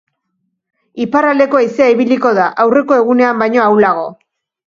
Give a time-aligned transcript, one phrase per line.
[1.03, 4.09] Iparraldeko haizea ibiliko da, aurreko egunean baino ahulago.